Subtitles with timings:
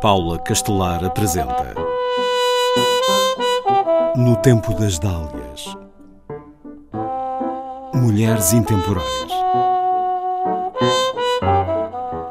[0.00, 1.74] Paula Castelar apresenta
[4.14, 5.74] No Tempo das Dálias
[7.94, 9.06] Mulheres Intemporais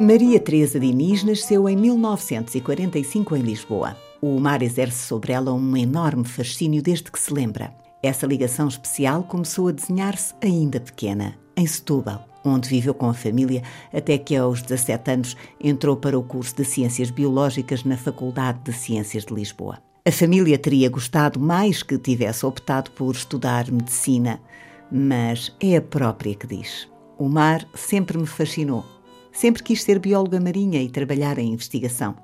[0.00, 3.96] Maria Teresa Diniz nasceu em 1945 em Lisboa.
[4.20, 7.72] O mar exerce sobre ela um enorme fascínio desde que se lembra.
[8.02, 13.62] Essa ligação especial começou a desenhar-se ainda pequena, em Setúbal, onde viveu com a família
[13.92, 18.72] até que aos 17 anos entrou para o curso de Ciências Biológicas na Faculdade de
[18.72, 19.78] Ciências de Lisboa.
[20.04, 24.40] A família teria gostado mais que tivesse optado por estudar medicina,
[24.90, 26.88] mas é a própria que diz.
[27.16, 28.84] O mar sempre me fascinou.
[29.30, 32.16] Sempre quis ser bióloga marinha e trabalhar em investigação.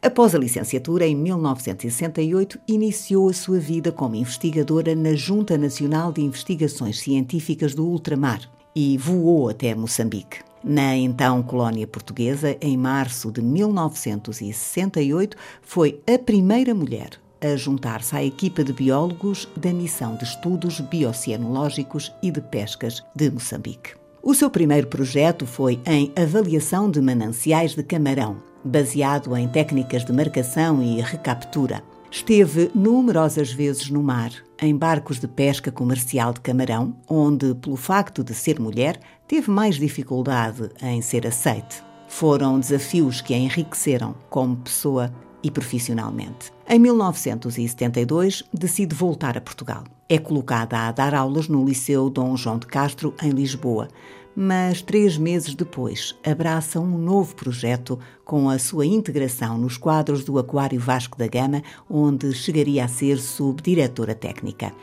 [0.00, 6.22] Após a licenciatura, em 1968, iniciou a sua vida como investigadora na Junta Nacional de
[6.22, 10.40] Investigações Científicas do Ultramar e voou até Moçambique.
[10.62, 18.22] Na então colónia portuguesa, em março de 1968, foi a primeira mulher a juntar-se à
[18.22, 23.94] equipa de biólogos da Missão de Estudos Bioceanológicos e de Pescas de Moçambique.
[24.22, 30.12] O seu primeiro projeto foi em avaliação de mananciais de camarão, baseado em técnicas de
[30.12, 31.82] marcação e recaptura.
[32.10, 38.22] Esteve numerosas vezes no mar, em barcos de pesca comercial de camarão, onde, pelo facto
[38.22, 41.82] de ser mulher, teve mais dificuldade em ser aceite.
[42.08, 46.52] Foram desafios que a enriqueceram como pessoa e profissionalmente.
[46.68, 49.84] Em 1972, decide voltar a Portugal.
[50.08, 53.88] É colocada a dar aulas no Liceu Dom João de Castro, em Lisboa,
[54.36, 60.38] mas três meses depois abraça um novo projeto com a sua integração nos quadros do
[60.38, 64.74] Aquário Vasco da Gama, onde chegaria a ser subdiretora técnica.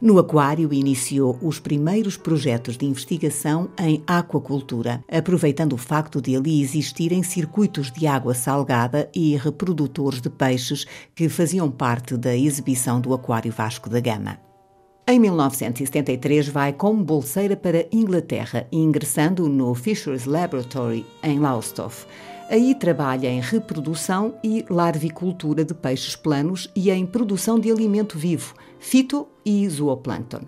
[0.00, 6.60] No Aquário, iniciou os primeiros projetos de investigação em aquacultura, aproveitando o facto de ali
[6.60, 10.84] existirem circuitos de água salgada e reprodutores de peixes
[11.14, 14.45] que faziam parte da exibição do Aquário Vasco da Gama.
[15.08, 22.08] Em 1973 vai como bolseira para Inglaterra, ingressando no Fisher's Laboratory em Lowestoft.
[22.48, 28.54] Aí trabalha em reprodução e larvicultura de peixes planos e em produção de alimento vivo,
[28.78, 30.42] fito e zooplâncton.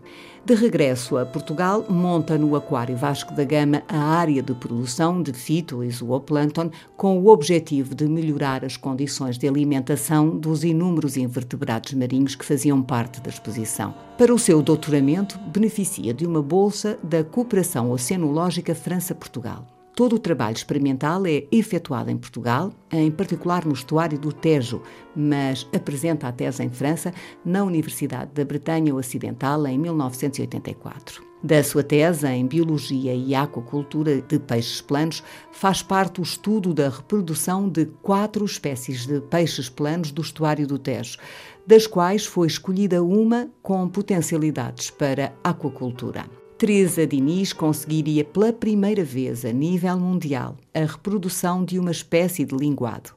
[0.44, 5.32] De regresso a Portugal, monta no Aquário Vasco da Gama a área de produção de
[5.32, 11.92] fito e zooplâncton com o objetivo de melhorar as condições de alimentação dos inúmeros invertebrados
[11.94, 13.92] marinhos que faziam parte da exposição.
[14.16, 19.77] Para o seu doutoramento, beneficia de uma bolsa da Cooperação Oceanológica França-Portugal.
[19.98, 24.80] Todo o trabalho experimental é efetuado em Portugal, em particular no estuário do Tejo,
[25.16, 27.12] mas apresenta a tese em França,
[27.44, 31.20] na Universidade da Bretanha Ocidental, em 1984.
[31.42, 35.20] Da sua tese em Biologia e Aquacultura de Peixes Planos,
[35.50, 40.78] faz parte o estudo da reprodução de quatro espécies de peixes planos do estuário do
[40.78, 41.18] Tejo,
[41.66, 46.37] das quais foi escolhida uma com potencialidades para aquacultura.
[46.58, 52.52] Teresa Diniz conseguiria pela primeira vez a nível mundial a reprodução de uma espécie de
[52.52, 53.10] linguado,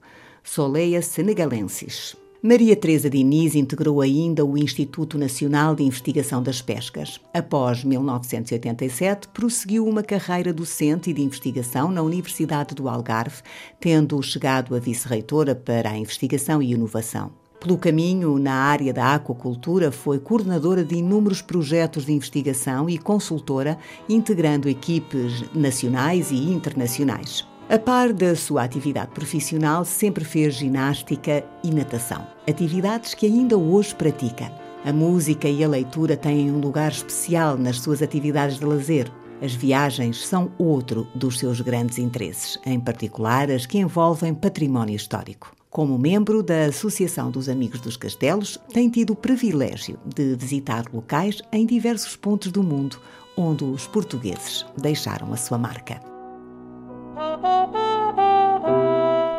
[0.44, 2.16] Soleia senegalensis.
[2.40, 7.20] Maria Teresa Diniz integrou ainda o Instituto Nacional de Investigação das Pescas.
[7.34, 13.42] Após 1987, prosseguiu uma carreira docente e de investigação na Universidade do Algarve,
[13.80, 17.32] tendo chegado a vice-reitora para a investigação e inovação.
[17.62, 23.78] Pelo caminho, na área da aquacultura, foi coordenadora de inúmeros projetos de investigação e consultora,
[24.10, 27.48] integrando equipes nacionais e internacionais.
[27.70, 33.94] A par da sua atividade profissional, sempre fez ginástica e natação, atividades que ainda hoje
[33.94, 34.52] pratica.
[34.84, 39.08] A música e a leitura têm um lugar especial nas suas atividades de lazer.
[39.40, 45.61] As viagens são outro dos seus grandes interesses, em particular as que envolvem património histórico.
[45.72, 51.42] Como membro da Associação dos Amigos dos Castelos, tem tido o privilégio de visitar locais
[51.50, 53.00] em diversos pontos do mundo
[53.38, 56.02] onde os portugueses deixaram a sua marca.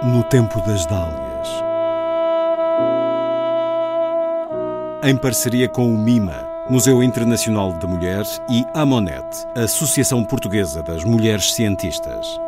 [0.03, 1.49] No Tempo das Dálias.
[5.05, 11.05] Em parceria com o MIMA, Museu Internacional da Mulher, e a Monet, Associação Portuguesa das
[11.05, 12.41] Mulheres Cientistas.